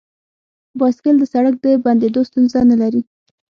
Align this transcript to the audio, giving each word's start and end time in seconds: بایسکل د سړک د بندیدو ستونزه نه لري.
بایسکل 0.79 1.15
د 1.19 1.23
سړک 1.33 1.55
د 1.65 1.67
بندیدو 1.83 2.21
ستونزه 2.29 2.59
نه 2.71 2.75
لري. 2.81 3.01